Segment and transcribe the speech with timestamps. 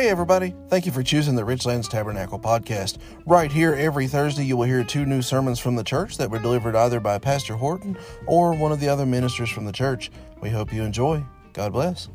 [0.00, 0.54] Hey, everybody.
[0.68, 2.96] Thank you for choosing the Richlands Tabernacle podcast.
[3.26, 6.38] Right here, every Thursday, you will hear two new sermons from the church that were
[6.38, 10.10] delivered either by Pastor Horton or one of the other ministers from the church.
[10.40, 11.22] We hope you enjoy.
[11.52, 12.08] God bless.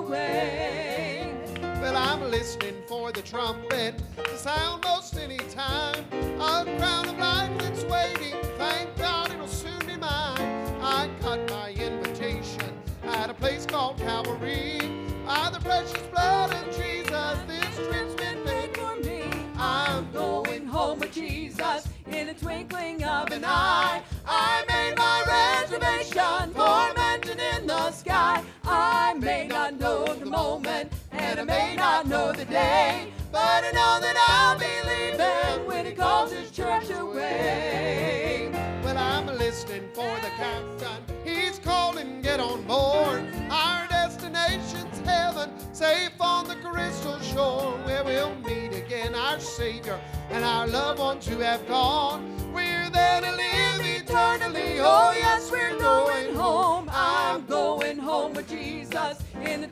[0.00, 1.34] Away.
[1.80, 6.04] Well, I'm listening for the trumpet to sound most any time.
[6.40, 8.34] A crown of life that's waiting.
[8.56, 10.40] Thank God it'll soon be mine.
[10.80, 12.72] I got my invitation
[13.04, 14.80] at a place called Calvary.
[15.26, 19.24] By the precious blood of Jesus, this trip's been paid for me.
[19.56, 24.02] I'm going home with Jesus in a twinkling of an eye.
[30.06, 34.58] Know the moment, and I may not know the day, but I know that I'll
[34.58, 38.50] be leaving when He calls His church away.
[38.82, 41.02] Well, I'm listening for the captain.
[41.24, 43.24] He's calling, get on board.
[43.50, 50.44] Our destination's heaven, safe on the crystal shore, where we'll meet again our Savior and
[50.44, 52.39] our loved ones who have gone.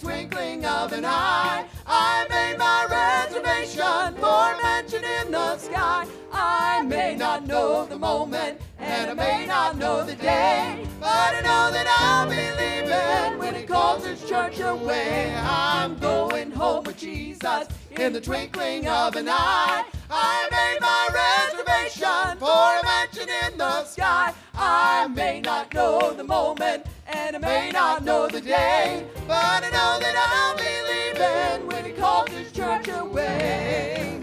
[0.09, 1.67] Twinkling of an eye.
[1.87, 6.07] I made my reservation for a mansion in the sky.
[6.33, 11.41] I may not know the moment, and I may not know the day, but I
[11.43, 15.37] know that I'll be leaving when He calls His church away.
[15.37, 19.85] I'm going home with Jesus in the twinkling of an eye.
[20.11, 24.33] I made my reservation for a mansion in the sky.
[24.55, 29.71] I may not know the moment, and I may not know the day, but I
[29.71, 34.21] know that I'll be leaving when He calls His church away.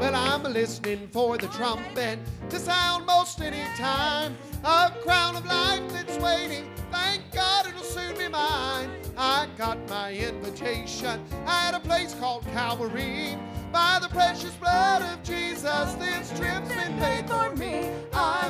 [0.00, 2.18] Well, I'm listening for the trumpet
[2.50, 4.36] to sound most any time.
[4.64, 6.70] A crown of life that's waiting.
[6.90, 8.90] Thank God it'll soon be mine.
[9.16, 13.36] I got my invitation at a place called Calvary.
[13.72, 17.90] By the precious blood of Jesus, this trip's been paid for me.
[18.12, 18.45] Home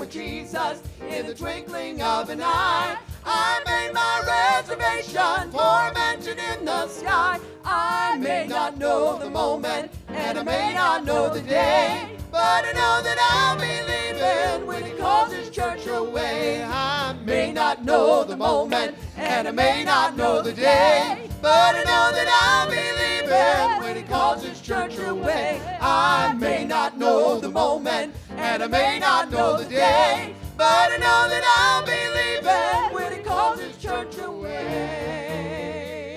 [0.00, 2.96] with Jesus in the twinkling of an eye.
[3.24, 7.38] I made my reservation for a mansion in the sky.
[7.66, 12.72] I may not know the moment, and I may not know the day, but I
[12.72, 16.64] know that I'll be leaving when He calls His church away.
[16.64, 21.84] I may not know the moment, and I may not know the day, but I
[21.84, 25.60] know that I'll be leaving when He calls His church away.
[25.78, 28.14] I may not know the moment,
[28.50, 33.12] and I may not know the day, but I know that I'll be leaving when
[33.12, 36.16] He calls His church away.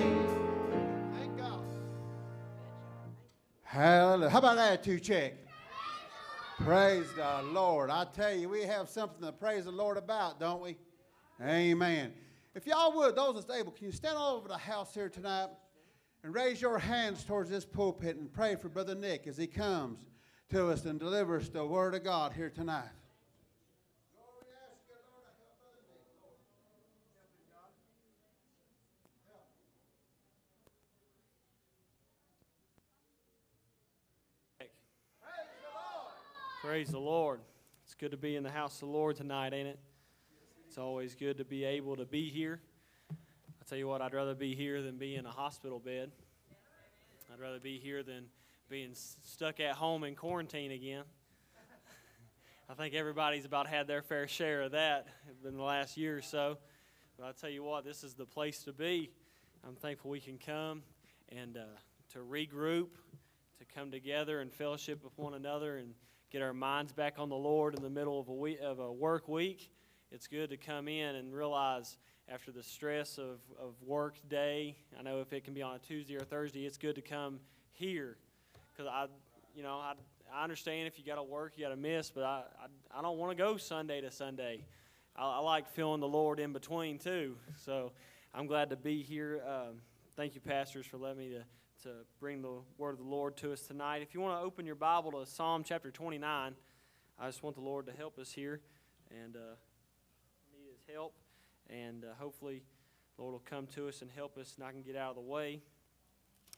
[1.16, 1.60] Thank God.
[3.62, 4.30] Hallelujah.
[4.32, 5.36] How about that two check?
[6.58, 7.92] Praise the Lord.
[7.92, 10.76] I tell you, we have something to praise the Lord about, don't we?
[11.40, 12.14] Amen.
[12.56, 15.50] If y'all would, those that's able, can you stand all over the house here tonight
[16.24, 20.00] and raise your hands towards this pulpit and pray for Brother Nick as he comes
[20.50, 22.90] to us and delivers the Word of God here tonight.
[36.64, 37.42] Praise the Lord.
[37.84, 39.80] It's good to be in the house of the Lord tonight, ain't it?
[40.66, 42.62] It's always good to be able to be here.
[43.12, 46.12] I tell you what, I'd rather be here than be in a hospital bed.
[47.32, 48.24] I'd rather be here than
[48.70, 51.04] being stuck at home in quarantine again.
[52.70, 55.08] I think everybody's about had their fair share of that
[55.46, 56.58] in the last year or so.
[57.18, 59.12] But I tell you what, this is the place to be.
[59.68, 60.82] I'm thankful we can come
[61.30, 61.62] and uh,
[62.14, 62.90] to regroup,
[63.60, 65.94] to come together and fellowship with one another and
[66.32, 68.92] get our minds back on the Lord in the middle of a week, of a
[68.92, 69.72] work week.
[70.12, 71.98] It's good to come in and realize
[72.30, 75.80] after the stress of, of work day, I know if it can be on a
[75.80, 77.40] Tuesday or Thursday, it's good to come
[77.72, 78.18] here
[78.76, 79.06] because I,
[79.56, 79.94] you know, I,
[80.34, 83.02] I understand if you got to work, you got to miss, but I, I, I
[83.02, 84.66] don't want to go Sunday to Sunday.
[85.16, 87.36] I, I like feeling the Lord in between too.
[87.66, 87.92] So
[88.34, 89.42] I'm glad to be here.
[89.48, 89.76] Um,
[90.16, 91.44] thank you, pastors, for letting me to
[91.84, 94.02] to bring the word of the Lord to us tonight.
[94.02, 96.56] If you want to open your Bible to Psalm chapter 29,
[97.20, 98.62] I just want the Lord to help us here
[99.12, 99.40] and uh,
[100.54, 101.14] need His help.
[101.70, 102.64] And uh, hopefully,
[103.18, 105.16] the Lord will come to us and help us, and I can get out of
[105.16, 105.60] the way,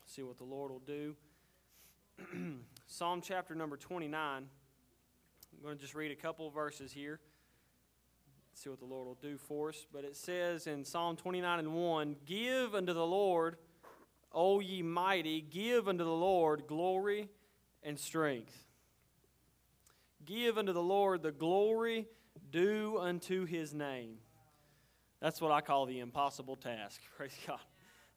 [0.06, 1.15] see what the Lord will do.
[2.88, 4.44] Psalm chapter number 29.
[4.44, 7.19] I'm going to just read a couple verses here.
[8.53, 9.85] see what the Lord will do for us.
[9.91, 13.57] But it says in Psalm 29 and 1 Give unto the Lord,
[14.31, 17.29] O ye mighty, give unto the Lord glory
[17.83, 18.65] and strength.
[20.25, 22.07] Give unto the Lord the glory
[22.51, 24.18] due unto his name.
[25.21, 27.01] That's what I call the impossible task.
[27.18, 27.59] Praise God.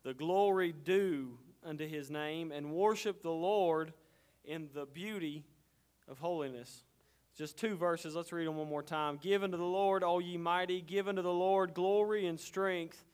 [0.04, 3.92] The glory due unto his name and worship the Lord
[4.44, 5.44] in the beauty
[6.08, 6.82] of holiness.
[7.36, 8.16] Just two verses.
[8.16, 9.18] Let's read them one more time.
[9.22, 13.04] Give unto the Lord, all ye mighty, give unto the Lord glory and strength.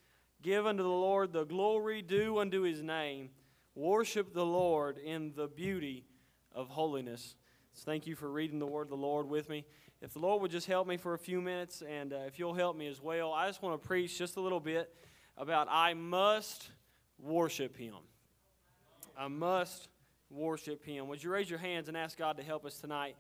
[0.41, 3.31] Give unto the Lord the glory due unto his name.
[3.75, 6.07] Worship the Lord in the beauty
[6.55, 7.35] of holiness.
[7.75, 9.67] So thank you for reading the word of the Lord with me.
[10.01, 12.55] If the Lord would just help me for a few minutes, and uh, if you'll
[12.55, 14.95] help me as well, I just want to preach just a little bit
[15.37, 16.69] about I must
[17.19, 17.95] worship Him.
[19.19, 19.89] I must
[20.31, 21.09] worship Him.
[21.09, 23.17] Would you raise your hands and ask God to help us tonight?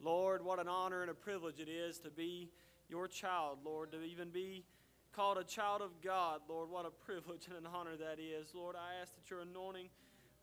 [0.00, 2.50] Lord, what an honor and a privilege it is to be
[2.88, 4.64] your child, Lord, to even be
[5.12, 6.40] called a child of God.
[6.48, 8.54] Lord, what a privilege and an honor that is.
[8.54, 9.88] Lord, I ask that your anointing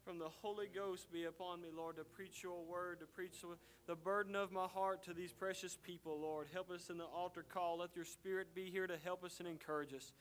[0.04, 3.44] from the Holy Ghost be upon me, Lord, to preach your word, to preach
[3.88, 6.48] the burden of my heart to these precious people, Lord.
[6.54, 7.80] Help us in the altar call.
[7.80, 10.14] Let your spirit be here to help us and encourage us.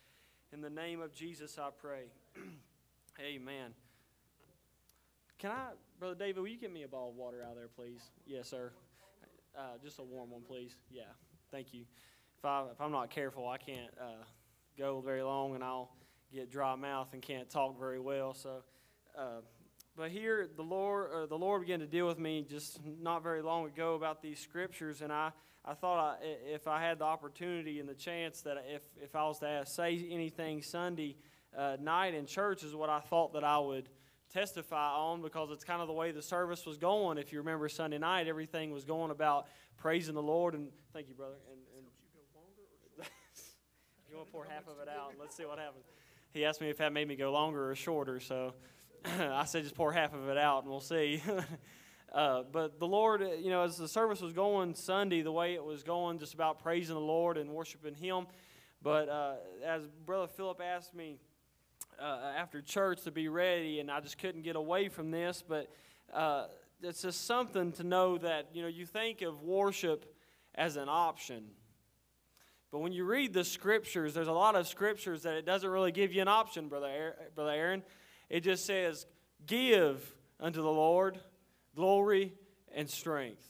[0.53, 2.05] In the name of Jesus, I pray.
[3.21, 3.75] Amen.
[5.39, 7.69] Can I, Brother David, will you get me a bottle of water out of there,
[7.69, 8.01] please?
[8.27, 8.73] Yes, sir.
[9.57, 10.77] Uh, just a warm one, please.
[10.91, 11.03] Yeah,
[11.51, 11.85] thank you.
[12.39, 14.25] If, I, if I'm not careful, I can't uh,
[14.79, 15.91] go very long and I'll
[16.33, 18.35] get dry mouth and can't talk very well.
[18.35, 18.65] So,
[19.17, 19.41] uh,
[19.97, 23.43] but here, the Lord, uh, the Lord began to deal with me just not very
[23.43, 25.31] long ago about these scriptures, and I,
[25.65, 29.25] I thought I, if I had the opportunity and the chance that if, if I
[29.25, 31.17] was to ask, say anything Sunday
[31.57, 33.89] uh, night in church, is what I thought that I would
[34.35, 37.17] testify on because it's kind of the way the service was going.
[37.17, 39.47] If you remember Sunday night, everything was going about
[39.79, 41.37] praising the Lord, and thank you, brother.
[41.51, 41.87] And, and
[42.99, 43.05] you
[44.11, 45.15] you want to pour half of it out?
[45.19, 45.85] Let's see what happens.
[46.33, 48.55] He asked me if that made me go longer or shorter, so.
[49.05, 51.23] I said just pour half of it out and we'll see.
[52.13, 55.55] uh, but the Lord, uh, you know, as the service was going Sunday, the way
[55.55, 58.27] it was going, just about praising the Lord and worshiping Him.
[58.83, 59.35] But uh,
[59.65, 61.19] as Brother Philip asked me
[62.01, 65.69] uh, after church to be ready, and I just couldn't get away from this, but
[66.13, 66.47] uh,
[66.83, 70.15] it's just something to know that, you know, you think of worship
[70.55, 71.45] as an option.
[72.71, 75.93] But when you read the scriptures, there's a lot of scriptures that it doesn't really
[75.93, 76.89] give you an option, Brother
[77.39, 77.83] Aaron.
[78.29, 79.07] It just says,
[79.47, 81.19] Give unto the Lord
[81.77, 82.35] glory
[82.75, 83.45] and strength.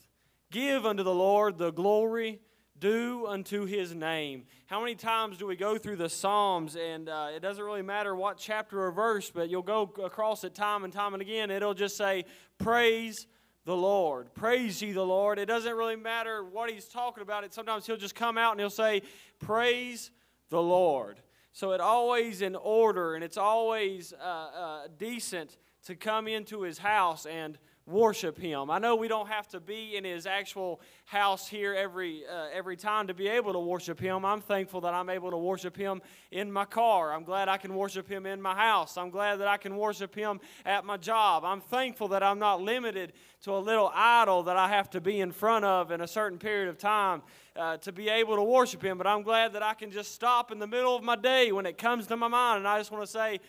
[0.50, 2.40] Give unto the Lord the glory
[2.84, 4.44] due unto his name.
[4.66, 8.14] How many times do we go through the Psalms and uh, it doesn't really matter
[8.14, 11.50] what chapter or verse, but you'll go across it time and time and again.
[11.50, 12.26] It'll just say,
[12.58, 13.26] Praise
[13.64, 14.34] the Lord.
[14.34, 15.38] Praise ye the Lord.
[15.38, 17.42] It doesn't really matter what he's talking about.
[17.42, 19.00] It sometimes he'll just come out and he'll say,
[19.38, 20.10] Praise
[20.50, 21.20] the Lord.
[21.52, 26.76] So it always in order and it's always uh, uh, decent to come into his
[26.76, 28.70] house and worship him.
[28.70, 32.76] I know we don't have to be in his actual house here every uh, every
[32.76, 34.24] time to be able to worship him.
[34.24, 36.00] I'm thankful that I'm able to worship him
[36.30, 37.12] in my car.
[37.12, 38.96] I'm glad I can worship him in my house.
[38.96, 41.44] I'm glad that I can worship him at my job.
[41.44, 45.20] I'm thankful that I'm not limited to a little idol that I have to be
[45.20, 47.20] in front of in a certain period of time
[47.54, 48.96] uh, to be able to worship him.
[48.96, 51.66] But I'm glad that I can just stop in the middle of my day when
[51.66, 53.40] it comes to my mind and I just want to say,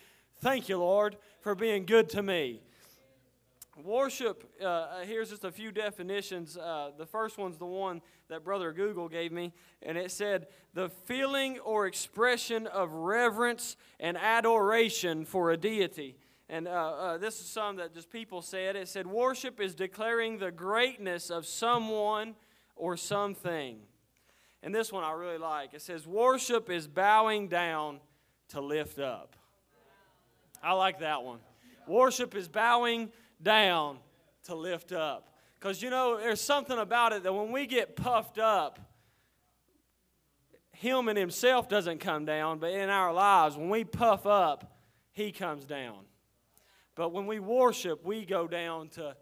[0.42, 2.62] Thank you, Lord, for being good to me.
[3.84, 6.56] Worship, uh, uh, here's just a few definitions.
[6.56, 9.52] Uh, the first one's the one that Brother Google gave me,
[9.82, 16.16] and it said, the feeling or expression of reverence and adoration for a deity.
[16.48, 18.78] And uh, uh, this is some that just people said.
[18.78, 22.36] It said, worship is declaring the greatness of someone
[22.78, 23.80] or something.
[24.64, 25.74] And this one I really like.
[25.74, 28.00] It says, worship is bowing down
[28.50, 29.36] to lift up.
[30.64, 31.40] I like that one.
[31.88, 33.12] Worship is bowing
[33.46, 34.00] down
[34.44, 35.30] to lift up.
[35.58, 38.80] Because, you know, there's something about it that when we get puffed up,
[40.74, 44.78] Him and Himself doesn't come down, but in our lives, when we puff up,
[45.14, 46.00] He comes down.
[46.96, 49.16] But when we worship, we go down to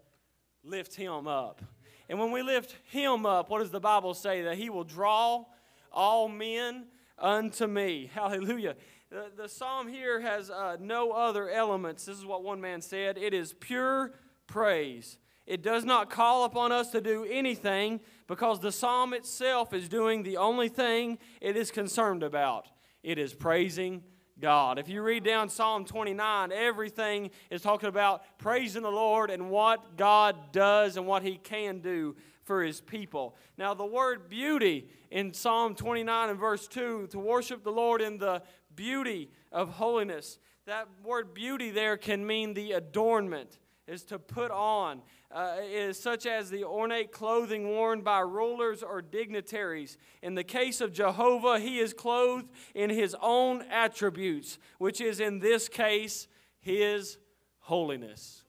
[0.64, 1.62] lift Him up.
[2.08, 4.42] And when we lift Him up, what does the Bible say?
[4.42, 5.44] That He will draw
[5.92, 6.86] all men
[7.18, 8.10] unto me.
[8.12, 8.74] Hallelujah.
[9.10, 12.06] The, the psalm here has uh, no other elements.
[12.06, 14.14] This is what one man said it is pure
[14.46, 15.18] praise.
[15.46, 20.22] It does not call upon us to do anything because the psalm itself is doing
[20.22, 22.68] the only thing it is concerned about
[23.02, 24.02] it is praising
[24.40, 24.78] God.
[24.78, 29.96] If you read down Psalm 29, everything is talking about praising the Lord and what
[29.96, 33.36] God does and what He can do for his people.
[33.56, 38.18] Now, the word beauty in Psalm 29 and verse 2, to worship the Lord in
[38.18, 38.42] the
[38.76, 40.38] beauty of holiness.
[40.66, 46.24] That word beauty there can mean the adornment, is to put on, uh, is such
[46.26, 49.98] as the ornate clothing worn by rulers or dignitaries.
[50.22, 55.40] In the case of Jehovah, he is clothed in his own attributes, which is in
[55.40, 56.28] this case
[56.60, 57.18] his
[57.58, 58.44] holiness.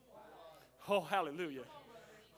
[0.88, 1.63] Oh, hallelujah.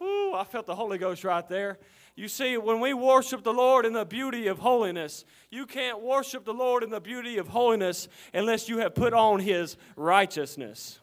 [0.02, 1.80] Ooh, I felt the Holy Ghost right there.
[2.18, 6.46] You see, when we worship the Lord in the beauty of holiness, you can't worship
[6.46, 11.00] the Lord in the beauty of holiness unless you have put on His righteousness.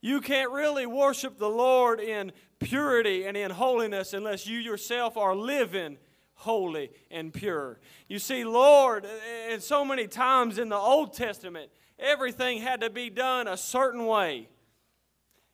[0.00, 5.34] You can't really worship the Lord in purity and in holiness unless you yourself are
[5.34, 5.98] living
[6.34, 7.80] holy and pure.
[8.06, 9.04] You see, Lord,
[9.50, 14.06] and so many times in the Old Testament, everything had to be done a certain
[14.06, 14.48] way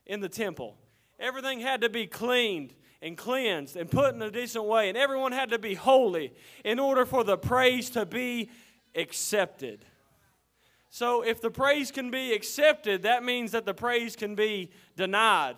[0.05, 0.77] in the temple.
[1.19, 4.89] Everything had to be cleaned and cleansed and put in a decent way.
[4.89, 6.33] And everyone had to be holy
[6.65, 8.51] in order for the praise to be
[8.95, 9.85] accepted.
[10.91, 15.57] So, if the praise can be accepted, that means that the praise can be denied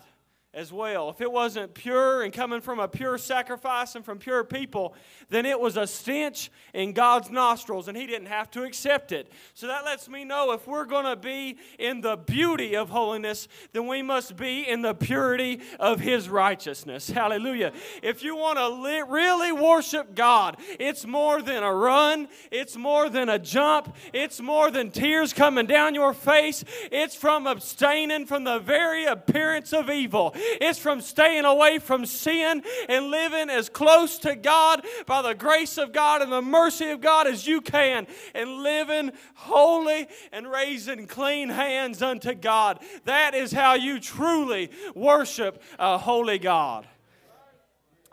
[0.53, 1.09] as well.
[1.09, 4.95] If it wasn't pure and coming from a pure sacrifice and from pure people,
[5.29, 9.31] then it was a stench in God's nostrils and He didn't have to accept it.
[9.53, 13.47] So that lets me know if we're going to be in the beauty of holiness,
[13.71, 17.09] then we must be in the purity of His righteousness.
[17.09, 17.71] Hallelujah.
[18.03, 23.09] If you want to li- really worship God, it's more than a run, it's more
[23.09, 28.43] than a jump, it's more than tears coming down your face, it's from abstaining from
[28.43, 30.35] the very appearance of evil.
[30.59, 35.77] It's from staying away from sin and living as close to God by the grace
[35.77, 41.07] of God and the mercy of God as you can and living holy and raising
[41.07, 42.79] clean hands unto God.
[43.05, 46.87] That is how you truly worship a holy God.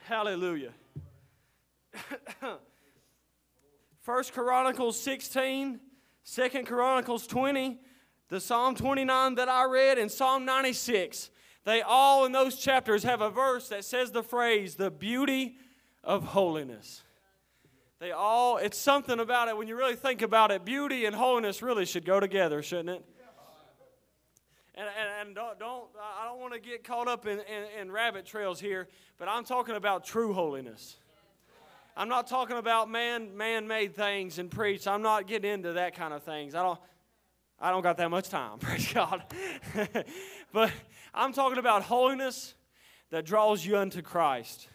[0.02, 0.72] Hallelujah.
[4.00, 5.80] First Chronicles 16,
[6.24, 7.78] Second Chronicles 20,
[8.28, 11.30] the Psalm 29 that I read, and Psalm 96.
[11.68, 15.58] They all in those chapters have a verse that says the phrase, the beauty
[16.02, 17.02] of holiness.
[17.98, 19.56] They all, it's something about it.
[19.58, 23.04] When you really think about it, beauty and holiness really should go together, shouldn't it?
[24.76, 27.92] And, and, and don't, don't, I don't want to get caught up in, in, in
[27.92, 30.96] rabbit trails here, but I'm talking about true holiness.
[31.98, 34.86] I'm not talking about man man made things and preach.
[34.86, 36.54] I'm not getting into that kind of things.
[36.54, 36.80] I don't
[37.60, 39.22] I don't got that much time, praise God.
[40.52, 40.70] but
[41.18, 42.54] I'm talking about holiness
[43.10, 44.68] that draws you unto Christ.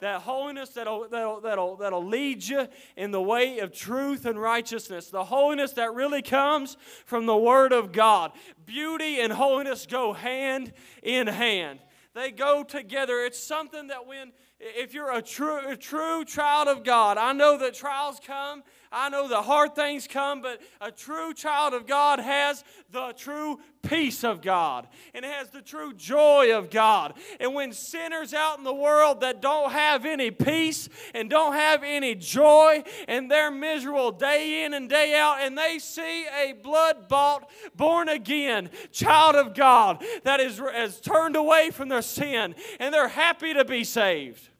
[0.00, 5.08] That holiness that'll, that'll, that'll, that'll lead you in the way of truth and righteousness.
[5.08, 6.76] The holiness that really comes
[7.06, 8.32] from the Word of God.
[8.66, 11.78] Beauty and holiness go hand in hand,
[12.14, 13.20] they go together.
[13.20, 17.58] It's something that when if you're a true, a true child of God, I know
[17.58, 22.18] that trials come, I know the hard things come, but a true child of God
[22.18, 27.14] has the true peace of God and has the true joy of God.
[27.40, 31.82] And when sinners out in the world that don't have any peace and don't have
[31.82, 37.08] any joy and they're miserable day in and day out, and they see a blood
[37.08, 42.92] bought, born again child of God that is, has turned away from their sin and
[42.92, 44.50] they're happy to be saved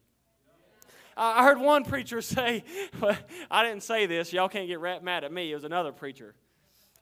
[1.16, 2.64] I heard one preacher say,
[3.50, 6.35] I didn't say this, y'all can't get mad at me, it was another preacher.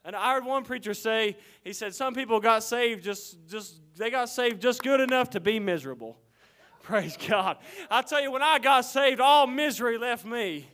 [0.05, 4.11] And I heard one preacher say, he said, some people got saved just, just they
[4.11, 6.19] got saved just good enough to be miserable.
[6.83, 7.59] Praise God.
[7.91, 10.69] I tell you, when I got saved, all misery left me.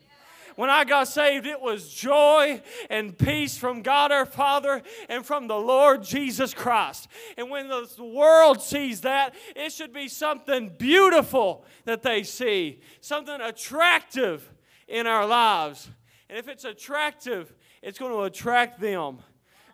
[0.56, 5.48] When I got saved, it was joy and peace from God our Father and from
[5.48, 7.08] the Lord Jesus Christ.
[7.36, 13.38] And when the world sees that, it should be something beautiful that they see, something
[13.38, 14.50] attractive
[14.88, 15.90] in our lives.
[16.30, 19.18] And if it's attractive, it's going to attract them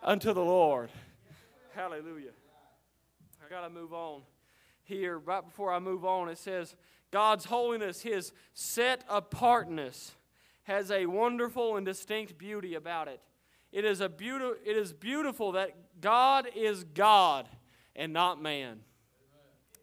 [0.03, 0.91] unto the Lord.
[1.75, 2.31] Hallelujah.
[3.45, 4.23] I got to move on
[4.83, 5.19] here.
[5.19, 6.75] Right before I move on, it says,
[7.13, 10.17] God's holiness, His set apartness
[10.65, 13.21] has a wonderful and distinct beauty about it.
[13.73, 17.49] It is, a beauti- it is beautiful that God is God
[17.97, 18.81] and not man.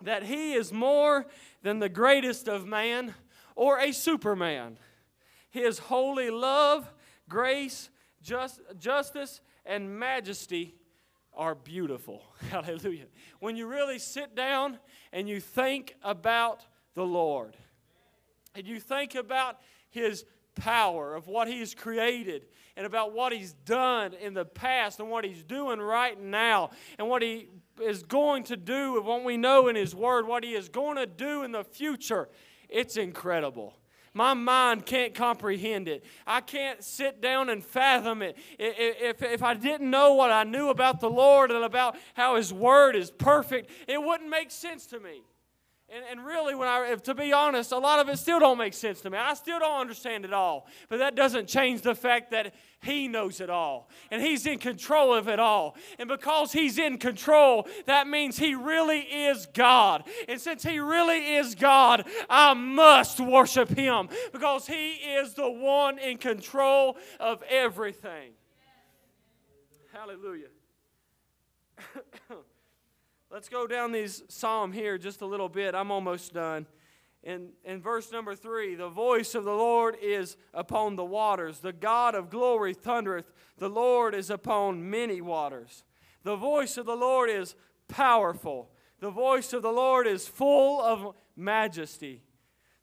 [0.01, 1.25] That he is more
[1.63, 3.15] than the greatest of man
[3.55, 4.77] or a superman.
[5.49, 6.91] His holy love,
[7.27, 7.89] grace,
[8.21, 10.75] just, justice, and majesty
[11.33, 12.23] are beautiful.
[12.49, 13.05] Hallelujah.
[13.39, 14.77] When you really sit down
[15.11, 17.57] and you think about the Lord,
[18.55, 19.59] and you think about
[19.89, 25.09] his power of what He's created and about what He's done in the past and
[25.09, 27.49] what He's doing right now and what He
[27.81, 30.97] is going to do and what we know in His Word, what He is going
[30.97, 32.29] to do in the future.
[32.69, 33.73] it's incredible.
[34.13, 36.03] My mind can't comprehend it.
[36.25, 38.37] I can't sit down and fathom it.
[38.57, 42.51] If, if I didn't know what I knew about the Lord and about how His
[42.51, 45.21] Word is perfect, it wouldn't make sense to me.
[45.91, 48.75] And, and really, when I, to be honest, a lot of it still don't make
[48.75, 49.17] sense to me.
[49.17, 50.67] I still don't understand it all.
[50.87, 52.53] But that doesn't change the fact that
[52.83, 53.89] He knows it all.
[54.11, 55.75] And He's in control of it all.
[55.97, 60.03] And because He's in control, that means He really is God.
[60.27, 65.97] And since He really is God, I must worship Him because He is the one
[65.97, 68.33] in control of everything.
[69.91, 70.49] Hallelujah.
[73.31, 75.75] Let's go down these psalm here just a little bit.
[75.75, 76.65] I'm almost done.
[77.21, 81.59] In, in verse number three, the voice of the Lord is upon the waters.
[81.59, 83.31] The God of glory thundereth.
[83.59, 85.83] The Lord is upon many waters.
[86.23, 87.53] The voice of the Lord is
[87.87, 88.71] powerful.
[88.99, 92.23] The voice of the Lord is full of majesty.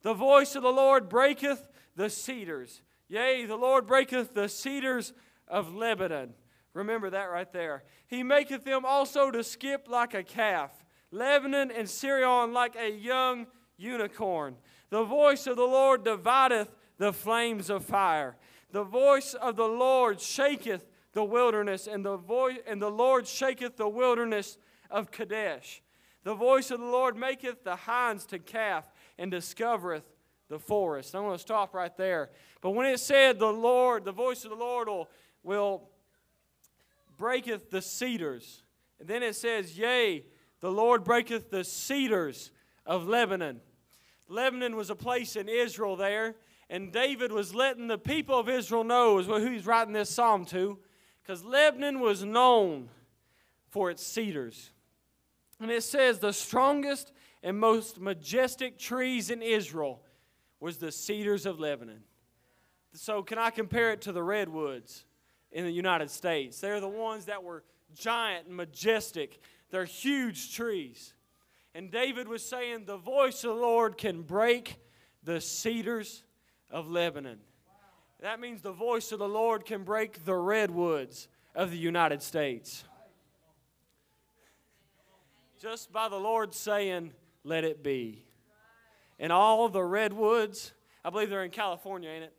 [0.02, 2.82] The voice of the Lord breaketh the cedars.
[3.08, 5.12] Yea, the Lord breaketh the cedars
[5.48, 6.34] of Lebanon.
[6.76, 7.84] Remember that right there.
[8.06, 10.70] He maketh them also to skip like a calf,
[11.10, 13.46] Lebanon and Sirion like a young
[13.78, 14.56] unicorn.
[14.90, 18.36] The voice of the Lord divideth the flames of fire.
[18.72, 23.78] The voice of the Lord shaketh the wilderness, and the voice and the Lord shaketh
[23.78, 24.58] the wilderness
[24.90, 25.82] of Kadesh.
[26.24, 30.04] The voice of the Lord maketh the hinds to calf, and discovereth
[30.50, 31.14] the forest.
[31.14, 32.28] I'm going to stop right there.
[32.60, 35.08] But when it said the Lord, the voice of the Lord will,
[35.42, 35.88] will
[37.16, 38.62] breaketh the cedars.
[38.98, 40.24] And then it says, Yea,
[40.60, 42.50] the Lord breaketh the cedars
[42.84, 43.60] of Lebanon.
[44.28, 46.34] Lebanon was a place in Israel there,
[46.68, 50.44] and David was letting the people of Israel know is who he's writing this psalm
[50.46, 50.78] to,
[51.22, 52.88] because Lebanon was known
[53.68, 54.70] for its cedars.
[55.60, 60.02] And it says, The strongest and most majestic trees in Israel
[60.60, 62.02] was the cedars of Lebanon.
[62.92, 65.04] So, can I compare it to the redwoods?
[65.56, 66.60] In the United States.
[66.60, 67.64] They're the ones that were
[67.94, 69.40] giant and majestic.
[69.70, 71.14] They're huge trees.
[71.74, 74.76] And David was saying, The voice of the Lord can break
[75.24, 76.24] the cedars
[76.70, 77.38] of Lebanon.
[78.20, 82.84] That means the voice of the Lord can break the redwoods of the United States.
[85.58, 87.12] Just by the Lord saying,
[87.44, 88.26] Let it be.
[89.18, 92.34] And all the redwoods, I believe they're in California, ain't it?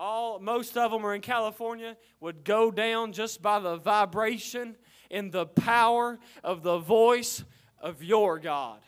[0.00, 4.74] All most of them are in California would go down just by the vibration
[5.10, 7.44] and the power of the voice
[7.78, 8.80] of your God.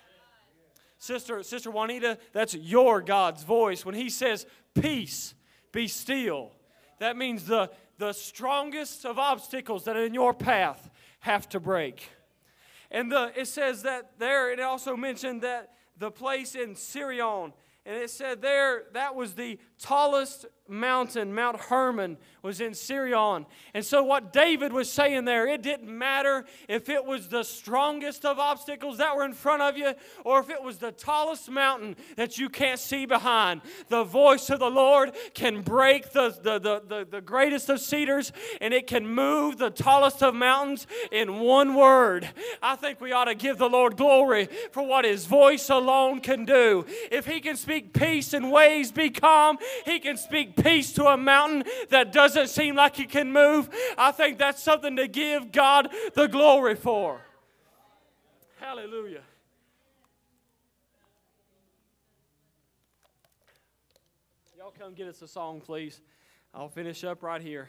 [0.99, 5.35] Sister Sister Juanita, that's your God's voice when he says peace,
[5.71, 6.53] be still.
[6.99, 12.09] That means the the strongest of obstacles that are in your path have to break.
[12.91, 17.53] And the, it says that there, it also mentioned that the place in Sirion,
[17.85, 23.47] and it said there that was the tallest mountain, Mount Hermon, was in Sirion.
[23.75, 28.25] And so, what David was saying there, it didn't matter if it was the strongest
[28.25, 29.93] of obstacles that were in front of you
[30.25, 33.61] or if it was the tallest mountain that you can't see behind.
[33.89, 38.33] The voice of the Lord can break the, the, the, the, the greatest of cedars
[38.61, 42.29] and it can move the tallest of mountains in one word.
[42.61, 46.45] I think we ought to give the Lord glory for what His voice alone can
[46.45, 46.87] do.
[47.11, 51.17] If He can speak peace and waves be calm, He can speak peace to a
[51.17, 55.89] mountain that doesn't seem like it can move, I think that's something to give God
[56.15, 57.21] the glory for.
[58.61, 59.23] Hallelujah.
[64.57, 66.01] Y'all come get us a song, please.
[66.55, 67.69] I'll finish up right here.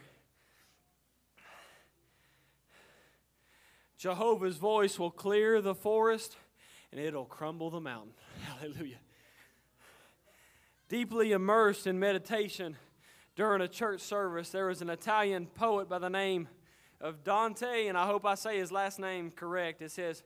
[3.97, 6.35] Jehovah's voice will clear the forest
[6.91, 8.11] and it'll crumble the mountain.
[8.59, 8.97] Hallelujah
[10.89, 12.77] deeply immersed in meditation
[13.35, 16.47] during a church service, there was an Italian poet by the name
[17.01, 19.81] of Dante, and I hope I say his last name correct.
[19.81, 20.23] It says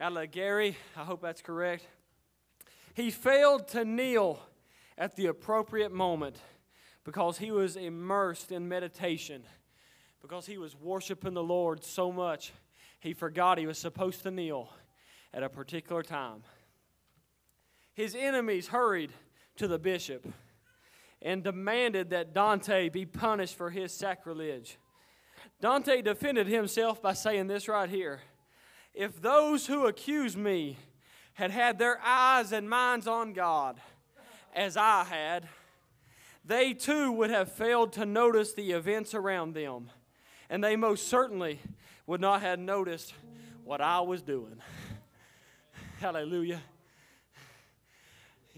[0.00, 0.74] Alighieri.
[0.96, 1.86] I hope that's correct.
[2.94, 4.40] He failed to kneel
[4.96, 6.36] at the appropriate moment
[7.04, 9.42] because he was immersed in meditation,
[10.20, 12.52] because he was worshiping the Lord so much,
[13.00, 14.70] he forgot he was supposed to kneel
[15.32, 16.42] at a particular time.
[17.92, 19.12] His enemies hurried
[19.58, 20.26] to the bishop
[21.20, 24.78] and demanded that Dante be punished for his sacrilege.
[25.60, 28.20] Dante defended himself by saying this right here
[28.94, 30.78] If those who accuse me
[31.34, 33.80] had had their eyes and minds on God,
[34.54, 35.48] as I had,
[36.44, 39.90] they too would have failed to notice the events around them,
[40.48, 41.60] and they most certainly
[42.06, 43.12] would not have noticed
[43.64, 44.56] what I was doing.
[46.00, 46.62] Hallelujah.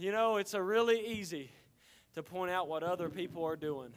[0.00, 1.50] You know, it's a really easy
[2.14, 3.90] to point out what other people are doing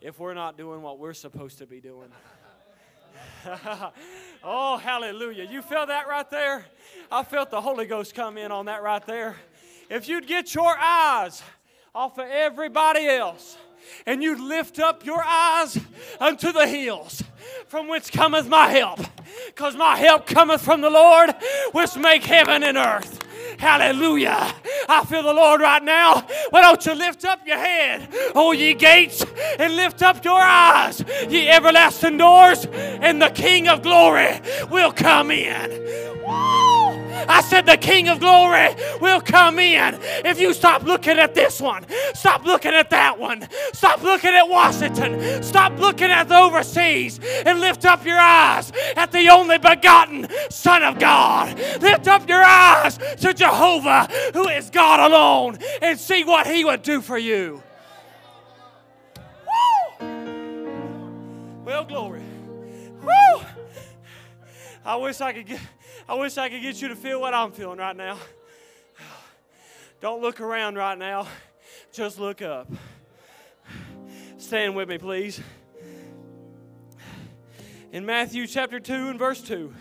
[0.00, 2.08] if we're not doing what we're supposed to be doing.
[4.42, 5.44] oh, hallelujah.
[5.44, 6.66] You felt that right there?
[7.08, 9.36] I felt the Holy Ghost come in on that right there.
[9.88, 11.40] If you'd get your eyes
[11.94, 13.56] off of everybody else
[14.06, 15.78] and you'd lift up your eyes
[16.18, 17.22] unto the hills
[17.68, 18.98] from whence cometh my help
[19.46, 21.34] because my help cometh from the lord
[21.72, 23.21] which make heaven and earth
[23.62, 24.56] Hallelujah.
[24.88, 26.26] I feel the Lord right now.
[26.50, 29.24] Why don't you lift up your head, O ye gates,
[29.56, 35.30] and lift up your eyes, ye everlasting doors, and the King of glory will come
[35.30, 35.70] in.
[36.26, 36.71] Woo!
[37.28, 39.98] I said, The King of glory will come in.
[40.24, 44.48] If you stop looking at this one, stop looking at that one, stop looking at
[44.48, 50.28] Washington, stop looking at the overseas, and lift up your eyes at the only begotten
[50.50, 51.58] Son of God.
[51.80, 56.82] Lift up your eyes to Jehovah, who is God alone, and see what He would
[56.82, 57.62] do for you.
[60.00, 60.06] Woo!
[61.64, 62.22] Well, glory.
[63.02, 63.44] Woo!
[64.84, 65.60] I wish I could get.
[66.12, 68.18] I wish I could get you to feel what I'm feeling right now.
[70.02, 71.26] Don't look around right now,
[71.90, 72.70] just look up.
[74.36, 75.40] Stand with me, please.
[77.92, 79.72] In Matthew chapter 2 and verse 2,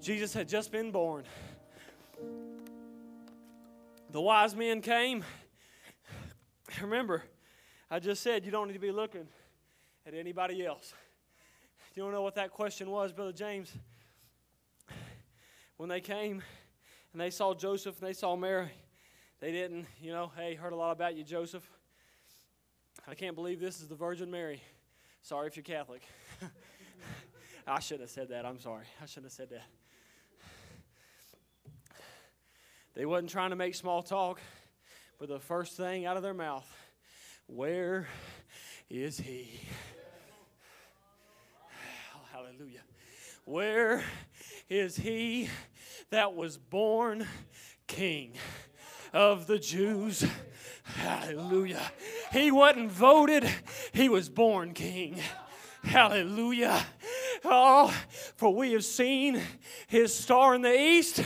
[0.00, 1.24] Jesus had just been born.
[4.12, 5.24] The wise men came.
[6.80, 7.24] Remember,
[7.90, 9.26] I just said you don't need to be looking
[10.06, 10.94] at anybody else.
[11.92, 13.76] Do you want to know what that question was, Brother James?
[15.80, 16.42] When they came
[17.12, 18.68] and they saw Joseph and they saw Mary,
[19.40, 21.66] they didn't, you know, hey, heard a lot about you, Joseph.
[23.08, 24.62] I can't believe this is the Virgin Mary.
[25.22, 26.02] Sorry if you're Catholic.
[27.66, 28.44] I shouldn't have said that.
[28.44, 28.84] I'm sorry.
[29.00, 29.64] I shouldn't have said that.
[32.92, 34.38] They wasn't trying to make small talk,
[35.18, 36.70] but the first thing out of their mouth,
[37.46, 38.06] where
[38.90, 39.48] is he?
[42.14, 42.82] Oh, hallelujah.
[43.46, 44.04] Where
[44.68, 45.48] is he
[46.10, 47.26] that was born
[47.86, 48.32] king
[49.12, 50.24] of the Jews.
[50.82, 51.80] Hallelujah.
[52.32, 53.48] He wasn't voted,
[53.92, 55.20] he was born king.
[55.82, 56.84] Hallelujah.
[57.44, 57.94] Oh,
[58.36, 59.40] for we have seen
[59.86, 61.24] his star in the east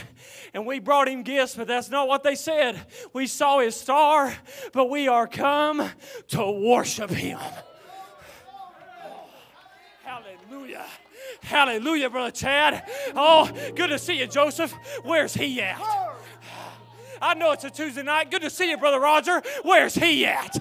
[0.53, 2.81] and we brought him gifts, but that's not what they said.
[3.13, 4.33] We saw his star,
[4.73, 5.91] but we are come
[6.29, 7.41] to worship him.
[10.05, 10.87] Hallelujah.
[11.45, 12.83] Hallelujah, Brother Chad.
[13.15, 14.73] Oh, good to see you, Joseph.
[15.03, 15.81] Where's he at?
[17.21, 18.31] I know it's a Tuesday night.
[18.31, 19.43] Good to see you, Brother Roger.
[19.63, 20.57] Where's he at?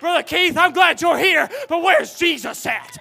[0.00, 2.98] Brother Keith, I'm glad you're here, but where's Jesus at?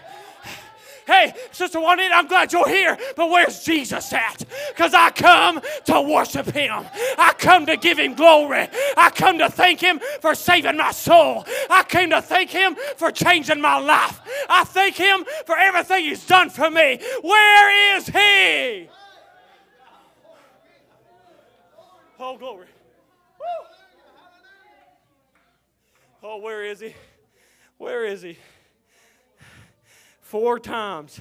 [1.11, 4.45] Hey, Sister Juanita, I'm glad you're here, but where's Jesus at?
[4.69, 6.85] Because I come to worship Him.
[7.17, 8.69] I come to give Him glory.
[8.95, 11.45] I come to thank Him for saving my soul.
[11.69, 14.21] I came to thank Him for changing my life.
[14.47, 16.97] I thank Him for everything He's done for me.
[17.21, 18.87] Where is He?
[22.21, 22.67] Oh, glory.
[23.37, 23.67] Woo.
[26.23, 26.95] Oh, where is He?
[27.77, 28.37] Where is He?
[30.31, 31.19] Four times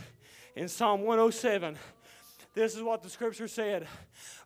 [0.55, 1.77] in Psalm 107.
[2.55, 3.89] This is what the scripture said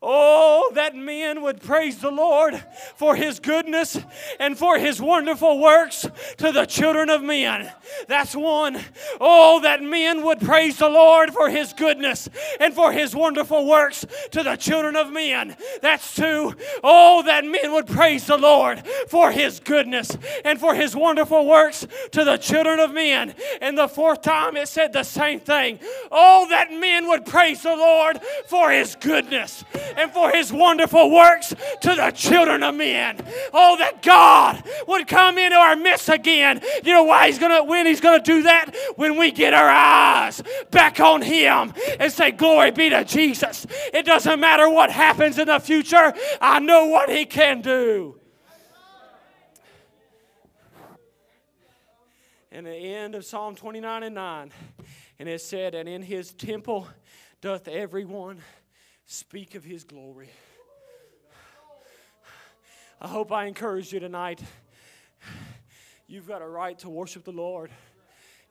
[0.07, 2.63] Oh, that men would praise the Lord
[2.95, 3.99] for his goodness
[4.39, 6.07] and for his wonderful works
[6.37, 7.73] to the children of men.
[8.07, 8.79] That's one.
[9.19, 12.29] Oh, that men would praise the Lord for his goodness
[12.61, 15.57] and for his wonderful works to the children of men.
[15.81, 16.55] That's two.
[16.83, 21.87] Oh, that men would praise the Lord for his goodness and for his wonderful works
[22.13, 23.35] to the children of men.
[23.63, 25.79] And the fourth time it said the same thing.
[26.13, 29.63] Oh, that men would praise the Lord for his goodness
[29.96, 33.18] and for his wonderful works to the children of men.
[33.53, 36.61] Oh, that God would come into our midst again.
[36.83, 38.74] You know why he's gonna when he's gonna do that?
[38.96, 43.66] When we get our eyes back on him and say, Glory be to Jesus.
[43.92, 48.20] It doesn't matter what happens in the future, I know what he can do.
[52.55, 54.53] And the end of Psalm 29 and 9.
[55.18, 56.87] And it said, And in his temple
[57.40, 58.40] doth everyone
[59.14, 60.29] speak of his glory.
[63.00, 64.42] I hope I encourage you tonight.
[66.09, 67.70] You've got a right to worship the Lord,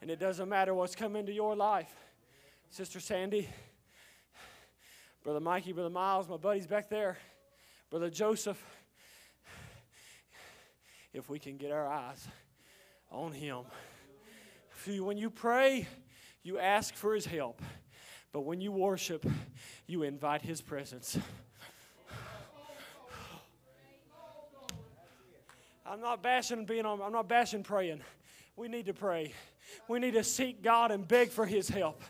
[0.01, 1.93] and it doesn't matter what's come into your life.
[2.69, 3.49] Sister Sandy,
[5.23, 7.17] Brother Mikey, Brother Miles, my buddies back there,
[7.89, 8.63] Brother Joseph,
[11.13, 12.25] if we can get our eyes
[13.11, 13.65] on Him.
[14.87, 15.87] When you pray,
[16.41, 17.61] you ask for His help.
[18.33, 19.25] But when you worship,
[19.85, 21.17] you invite His presence.
[25.85, 28.01] I'm not bashing being on, I'm not bashing praying.
[28.55, 29.33] We need to pray.
[29.87, 32.01] We need to seek God and beg for His help.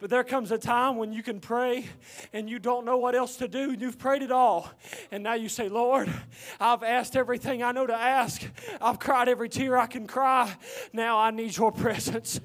[0.00, 1.86] But there comes a time when you can pray
[2.32, 3.72] and you don't know what else to do.
[3.72, 4.70] You've prayed it all.
[5.10, 6.10] And now you say, Lord,
[6.58, 8.42] I've asked everything I know to ask.
[8.80, 10.54] I've cried every tear I can cry.
[10.92, 12.40] Now I need your presence.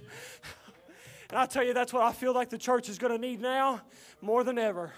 [1.32, 3.40] And I tell you, that's what I feel like the church is going to need
[3.40, 3.80] now
[4.22, 4.92] more than ever.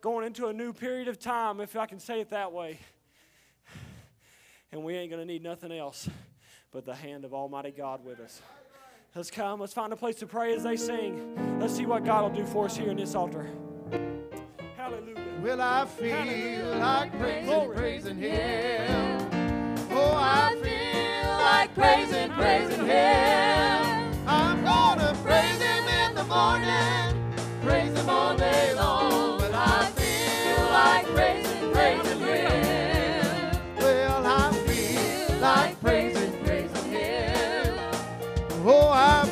[0.00, 2.80] Going into a new period of time, if I can say it that way.
[4.72, 6.08] And we ain't going to need nothing else
[6.72, 8.42] but the hand of Almighty God with us.
[9.14, 9.60] Let's come.
[9.60, 11.60] Let's find a place to pray as they sing.
[11.60, 13.46] Let's see what God will do for us here in this altar.
[14.76, 15.16] Hallelujah.
[15.42, 16.76] Will I feel Hallelujah.
[16.80, 17.76] like praising, Glory.
[17.76, 19.28] praising Him?
[19.92, 23.81] Oh, I feel like praising, praising Him.
[26.42, 27.14] Morning,
[27.62, 29.38] Praise Him all day long.
[29.38, 33.50] But I feel like praising, praising Him.
[33.78, 36.32] Well, I feel like praising.
[36.44, 37.74] praising Him.
[38.64, 39.24] Oh, I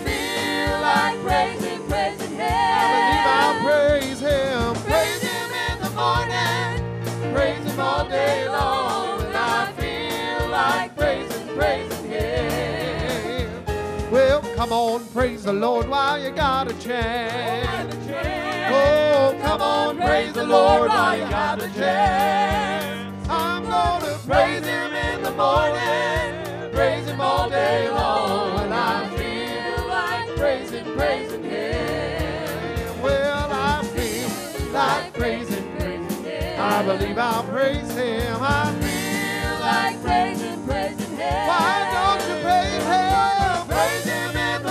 [14.61, 17.97] come on, praise the Lord while you got a chance.
[18.71, 23.27] Oh, come on, praise the Lord while you got a chance.
[23.31, 28.59] I'm gonna praise Him in the morning, praise Him all day long.
[28.61, 33.01] And I feel like praising, praising Him.
[33.01, 36.61] Well, I feel like praising, praising Him.
[36.61, 38.37] I believe I'll praise Him.
[38.43, 41.47] I feel Like praising, praising Him.
[41.49, 42.40] why don't you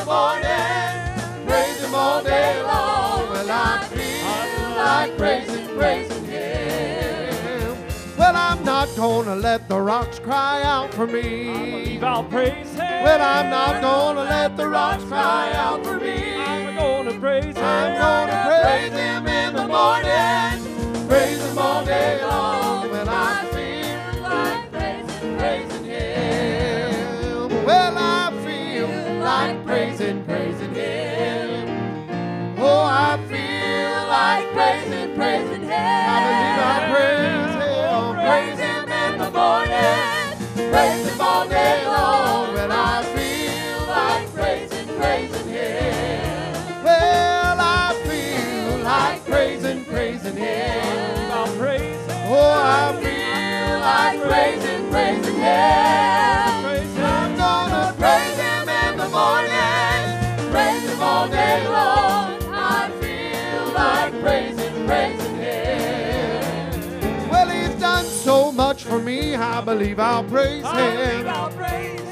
[0.10, 3.30] morning, praise Him all day long.
[3.30, 7.78] Well, I feel like praising, praising Him.
[8.17, 11.54] Well, I'm not gonna let the rocks cry out for me.
[11.54, 13.04] Believe I'll praise Him.
[13.06, 16.36] Well, I'm not gonna let the rocks cry out for me.
[16.38, 17.63] I'm gonna praise Him.
[17.63, 22.69] I'm gonna praise Him in the morning, praise Him all day long.
[29.50, 32.56] Like praising, praising Him.
[32.60, 35.72] Oh, I feel like praising, praising Him.
[35.72, 36.20] I
[36.62, 42.54] I praise Him, praise Him in the morning, praise Him all day long.
[42.54, 46.84] Well, I feel like praising, praising Him.
[46.84, 51.32] Well, I feel like praising, praising Him.
[51.32, 52.18] I'll praise Him.
[52.28, 56.49] Oh, I feel like praising, praising Him.
[68.89, 71.25] For me, I believe I'll praise Him.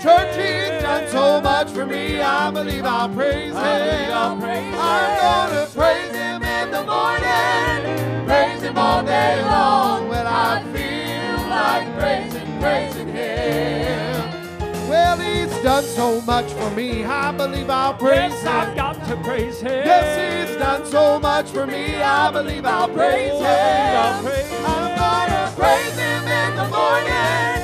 [0.01, 0.35] Church.
[0.35, 3.57] He's done so much for me, I believe I'll praise Him.
[3.57, 9.41] I believe I'll praise I'm gonna praise Him in the morning, praise Him all day
[9.43, 10.07] long.
[10.07, 14.87] Well, I feel like praising, praising Him.
[14.87, 18.49] Well, He's done so much for me, I believe I'll praise Yes, Him.
[18.49, 19.83] I've got to praise Him.
[19.85, 23.97] Yes, He's done so much for me, I believe I'll praise Oh, Him.
[23.97, 24.86] I'll praise Him.
[24.97, 27.59] Gonna praise Him in the morning,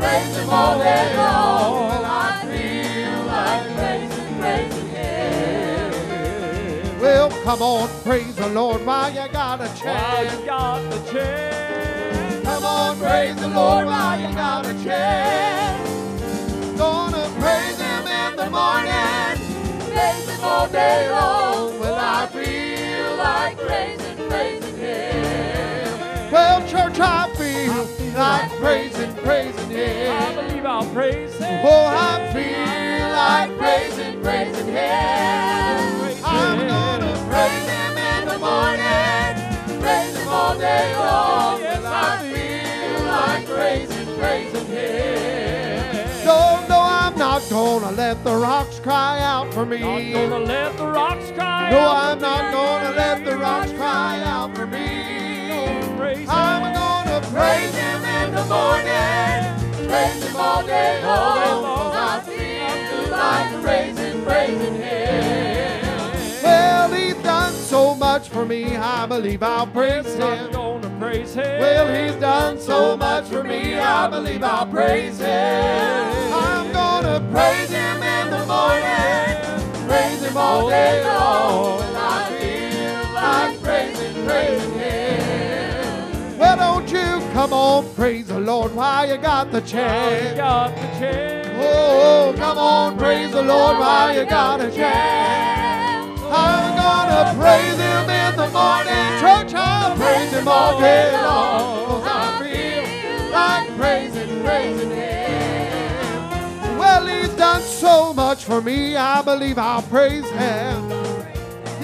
[0.00, 1.88] praise Him all day long.
[1.88, 2.06] Well, I
[2.50, 7.00] feel like praising, praising Him.
[7.00, 10.32] Well, come on, praise the Lord while you got a While chance.
[10.40, 12.44] you got the chance.
[12.44, 15.90] Come on, praise the Lord while you got a chance.
[16.78, 19.38] Gonna praise Him in the morning,
[19.92, 21.78] praise Him all day long.
[21.80, 25.33] Well, I feel like praising, praising Him.
[26.34, 27.72] Well, church, I feel
[28.14, 30.16] like praising, praising Him.
[30.20, 31.60] I believe I'll praise Him.
[31.64, 36.24] Oh, I feel like praising, praising Him.
[36.24, 41.60] I'm gonna praise Him in the morning, praise Him all day long.
[41.60, 46.24] Well, I feel like praising, praising Him.
[46.24, 49.78] No, no, I'm not gonna let the rocks cry out for me.
[49.78, 54.20] Not gonna let the rocks cry No, out I'm not gonna let the rocks cry
[54.24, 55.23] out for me.
[55.96, 61.92] Praise I'm gonna praise Him in the morning, praise Him all day All long.
[61.92, 66.42] 'cause I feel like praising, praising Him.
[66.42, 70.52] Well, He's done so much for me, I believe I'll praise I'm Him.
[70.52, 71.60] gonna praise Him.
[71.60, 76.32] Well, He's done so much for me, I believe I'll praise Him.
[76.34, 81.93] I'm gonna praise Him in the morning, praise Him all day long.
[87.74, 90.36] On, praise the Lord while you got the chance.
[90.36, 91.48] got the chance.
[91.60, 96.20] Oh, come on, praise the Lord while you got a chance.
[96.30, 99.54] I'm gonna praise Him in the morning, church.
[99.54, 102.02] I'll praise Him all day long.
[102.02, 102.84] 'Cause I feel
[103.32, 106.78] like praising, praising Him.
[106.78, 108.96] Well, He's done so much for me.
[108.96, 110.83] I believe I'll praise Him.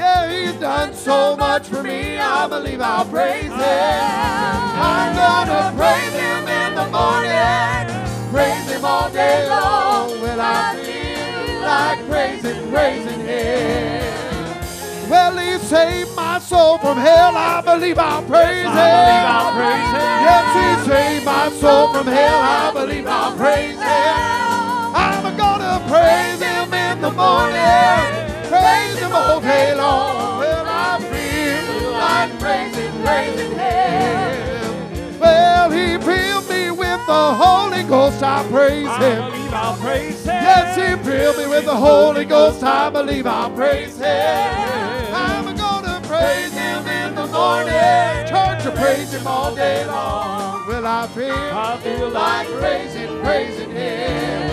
[0.00, 2.16] Yeah, He's done so much for me.
[2.18, 4.02] I believe I'll praise Him.
[4.80, 10.08] I'm gonna praise Him in the morning, praise Him all day long.
[10.22, 15.10] Well, I feel like praising, praising Him.
[15.10, 17.36] Well, He saved my soul from hell.
[17.36, 18.72] I believe I'll praise Him.
[18.72, 20.16] I believe I'll praise Him.
[20.24, 22.40] Yes, He saved my soul from hell.
[22.40, 24.16] I believe I'll praise Him.
[24.96, 28.19] I'm gonna praise Him in the morning,
[29.10, 30.38] Him all day long.
[30.38, 35.18] Well, I feel like praising, praising Him.
[35.18, 38.22] Well, He filled me with the Holy Ghost.
[38.22, 39.30] I praise I Him.
[39.32, 40.42] believe I'll praise Him.
[40.42, 42.62] Yes, He filled me with the Holy Ghost.
[42.62, 45.14] I believe I'll praise Him.
[45.14, 48.28] I'm gonna praise Him in the morning.
[48.30, 50.66] Church, I praise Him all day long.
[50.68, 54.49] Well, I feel, I feel like praising, praising Him.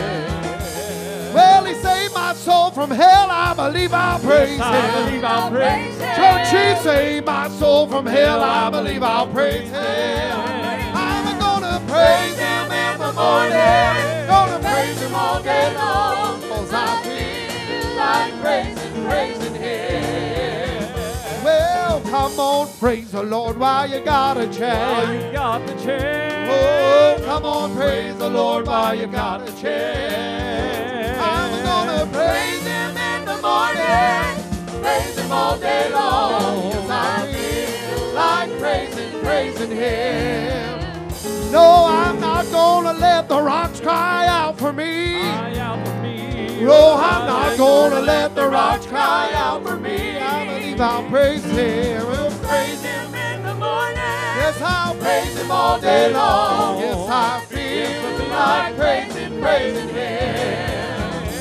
[2.27, 3.31] Well, He saved my soul from hell.
[3.31, 5.05] I believe I'll praise I Him.
[5.05, 6.15] believe I'll praise Him.
[6.15, 8.41] Church, He saved my soul from hell.
[8.43, 10.39] I believe I'll praise Him.
[10.93, 14.27] I'm gonna praise Him in the morning.
[14.27, 16.41] Gonna praise Him all day long.
[16.41, 21.43] Cause I feel like praising, praising Him.
[21.43, 25.23] Well, come on, praise the Lord while you got a chance.
[25.23, 26.49] you got the chance.
[26.51, 30.96] Oh, come on, praise the Lord while you got a chance.
[32.27, 36.71] Praise Him in the morning, praise Him all day long.
[36.71, 41.51] Yes, I feel like praising, praising Him.
[41.51, 45.21] No, I'm not gonna let the rocks cry out for me.
[45.21, 46.61] Cry out for me.
[46.63, 50.17] No, I'm not gonna let the rocks cry out for me.
[50.17, 52.05] I believe I'll praise Him.
[52.07, 53.95] We'll praise Him in the morning.
[54.41, 56.79] Yes, I'll praise Him all day long.
[56.79, 60.36] Yes, I feel like praising, praising Him.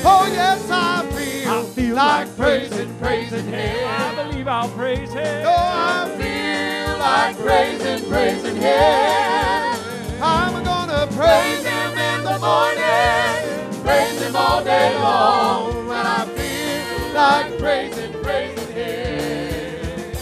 [0.05, 3.87] Oh, yes, I feel, I feel like like praising, praising Him.
[3.87, 5.45] I believe I'll praise Him.
[5.45, 10.21] Oh, I feel like praising, praising Him.
[10.21, 15.87] I'm gonna praise Him in the morning, praise Him all day long.
[15.87, 20.13] When I feel like praising, praising Him.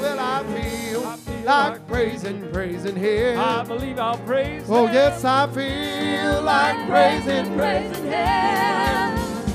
[0.00, 3.38] Well, I feel like praising, praising Him.
[3.38, 4.94] I believe I'll praise Oh, Him.
[4.94, 9.11] yes, I feel like praising, praising Him.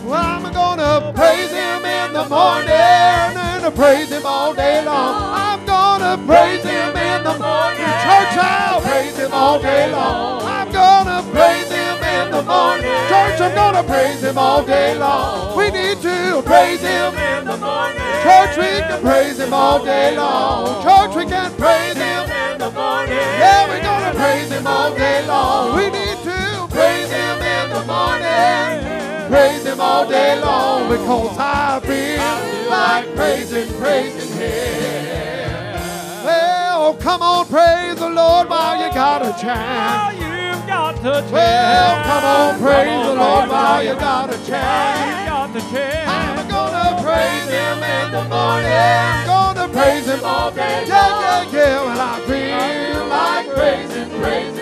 [0.07, 5.33] Well, I'm gonna praise Him in the morning and praise Him all day long.
[5.35, 7.91] I'm gonna praise Him in the morning.
[8.07, 10.43] Church, I'll praise Him all day long.
[10.43, 12.95] I'm gonna praise Him in the morning.
[13.11, 15.57] Church, I'm gonna praise Him all day long.
[15.57, 17.99] We need to praise Him in the morning.
[18.23, 20.83] Church, we can praise Him all day long.
[20.87, 23.27] Church, we can praise Him in the morning.
[23.43, 25.75] Yeah, we're gonna praise Him all day long.
[25.75, 28.96] We need to praise Him in the morning.
[29.27, 35.75] Praise Him all day long because I feel like praising, praising Him.
[36.23, 40.17] Well, come on, praise the Lord while you got a chance.
[40.17, 41.31] you've got the chance.
[41.31, 45.29] Well, come on, praise the Lord while you got a chance.
[45.29, 46.09] got the chance.
[46.09, 49.25] I'm gonna praise Him in the morning.
[49.25, 50.85] Gonna praise Him all day.
[50.87, 51.83] Yeah, yeah, yeah.
[51.83, 54.56] Well, I feel like praising, praising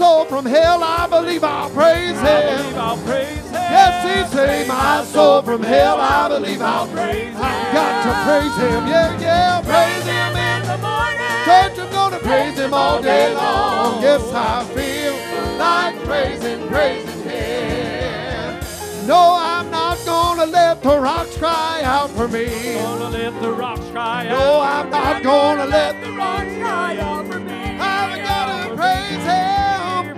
[0.00, 0.82] soul from hell.
[0.82, 2.80] I believe I'll praise I believe Him.
[2.80, 3.68] I'll praise Him.
[3.76, 5.98] Yes, He saved my soul from hell.
[6.00, 7.44] I believe I'll praise Him.
[7.48, 8.80] I've got to praise Him.
[8.92, 9.60] Yeah, yeah.
[9.72, 11.36] Praise Him in the morning.
[11.48, 14.00] Church, I'm gonna praise Him all day long.
[14.00, 15.14] Yes, I feel
[15.58, 19.06] like praising, praising Him.
[19.06, 22.46] No, I'm not gonna let the rocks cry out for me.
[22.74, 24.38] Gonna let the rocks cry out.
[24.38, 27.49] No, I'm not gonna let the rocks cry out for me.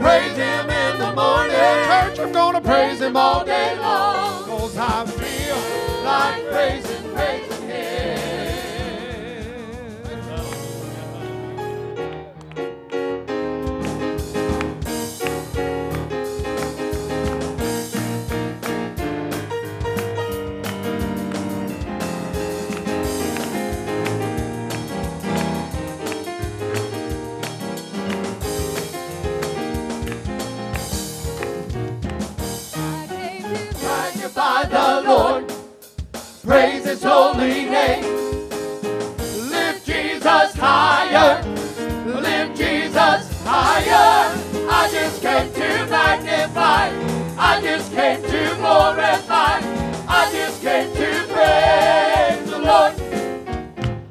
[0.03, 1.57] Praise Him in the morning.
[1.57, 4.45] Church, I'm gonna praise Him all day long.
[4.45, 7.02] Cause I feel like praising,
[34.23, 35.53] magnify the Lord.
[36.45, 38.05] Praise his holy name.
[39.51, 41.43] Lift Jesus higher.
[42.07, 44.33] Lift Jesus higher.
[44.71, 46.91] I just came to magnify.
[47.37, 49.59] I just came to glorify.
[50.07, 52.95] I just came to praise the Lord.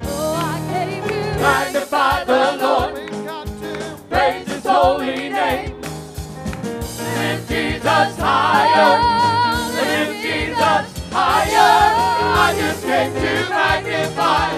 [0.03, 4.09] Oh, I came to magnify the Lord.
[4.09, 5.81] Praise his holy name.
[5.81, 9.10] Lift Jesus higher
[10.61, 11.95] higher.
[12.45, 14.49] I just came to magnify.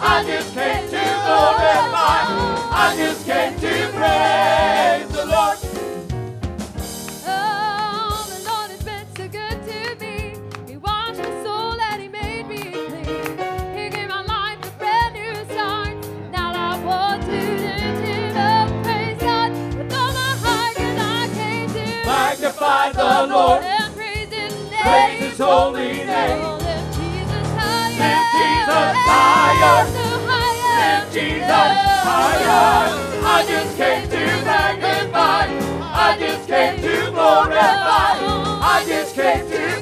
[0.00, 2.20] I just came to glorify.
[2.84, 5.58] I just came to praise the Lord.
[7.26, 10.34] Oh, the Lord has been so good to me.
[10.66, 13.04] He washed my soul and He made me clean.
[13.76, 15.94] He gave my life a brand new start.
[16.32, 19.22] Now I want to lift up, praise
[19.76, 23.61] With all my heart, I came to magnify the Lord.
[24.82, 26.58] Praise His holy name.
[26.58, 27.98] Lift Jesus higher.
[28.02, 29.86] Lift Jesus higher.
[30.26, 31.00] Higher.
[31.00, 31.72] Lift Jesus
[32.02, 32.90] higher.
[33.24, 35.46] I just came to magnify.
[35.94, 38.18] I just came to glorify.
[38.74, 39.81] I just came to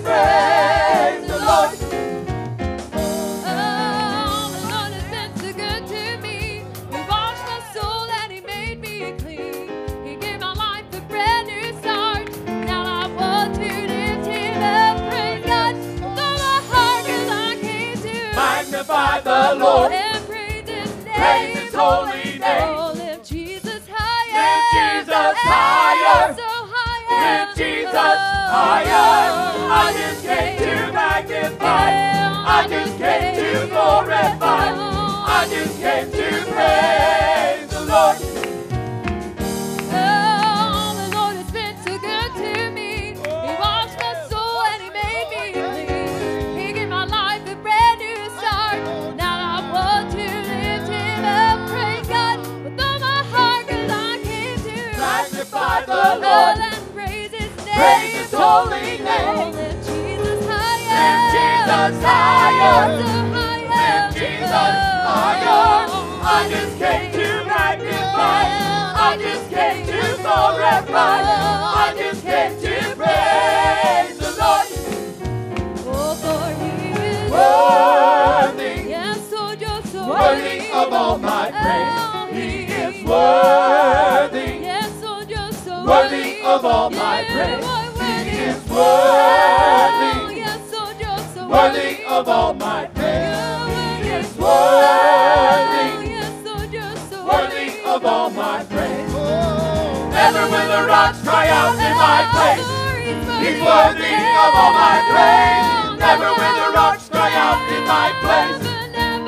[104.60, 105.98] all my praise.
[105.98, 108.60] Never will the rocks cry out in my place.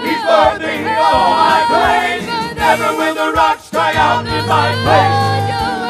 [0.05, 2.25] He's worthy of all my praise.
[2.57, 5.21] Never will the rocks cry out in my place.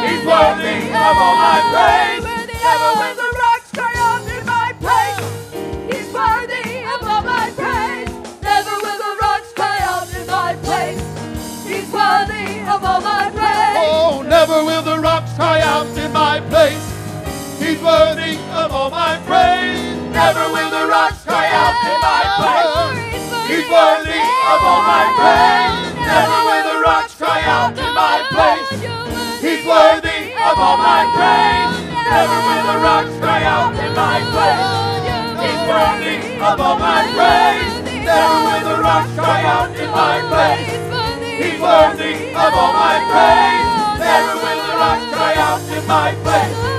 [0.06, 0.78] He's worthy
[1.08, 2.22] of all my praise.
[2.66, 5.20] Never will the rocks cry out in my place.
[5.90, 8.10] He's worthy of all my praise.
[8.46, 11.02] Never will the rocks cry out in my place.
[11.66, 13.76] He's worthy of all my praise.
[13.90, 16.86] Oh, never will the rocks cry out in my place.
[17.58, 18.38] He's worthy
[18.82, 19.78] all my praise.
[20.10, 22.74] Never will the rocks cry out in my place.
[23.46, 25.94] He's worthy of all my praise.
[26.02, 28.70] Never will the rocks cry out in my place.
[29.38, 31.74] He's worthy of all my praise.
[32.10, 34.70] Never will the rocks cry out in my place.
[35.46, 37.74] He's worthy of all my praise.
[38.02, 40.70] Never will the rocks cry out in my place.
[41.38, 43.70] He's worthy of all my praise.
[44.02, 46.71] Never will the rocks cry out in my place.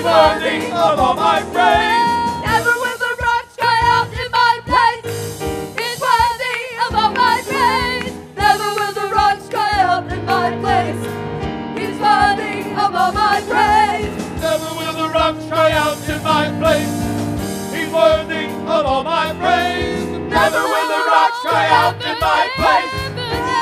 [0.00, 2.40] He's worthy of all my praise.
[2.40, 5.04] Never will the rocks cry out in my place.
[5.76, 8.08] He's worthy of all my praise.
[8.32, 11.04] Never will the rocks cry out in my place.
[11.76, 14.16] He's worthy of all my praise.
[14.40, 16.96] Never will the rocks cry out in my place.
[17.68, 20.08] He's worthy of all my praise.
[20.32, 22.96] Never will the rocks cry out in my place.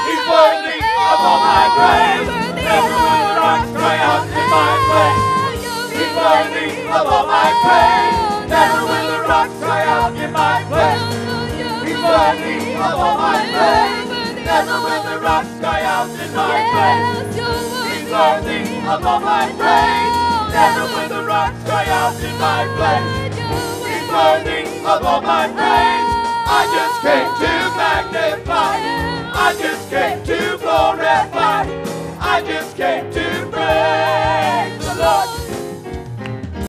[0.07, 2.31] He's worthy of all my praise.
[2.63, 5.38] Never will the rocks cry out in my place.
[5.99, 8.49] Worthy of all my praise.
[8.49, 11.03] Never will the rocks cry out in my place.
[12.07, 14.47] Worthy of all my praise.
[14.47, 17.37] Never will the rocks cry out in my place.
[18.13, 20.15] Worthy of all my praise.
[20.55, 23.39] Never will the rocks cry out in my place.
[24.09, 26.09] Worthy of all my praise.
[26.51, 28.77] I just came to magnify.
[29.35, 31.67] I just came to glorify.
[32.21, 34.38] I just came to praise.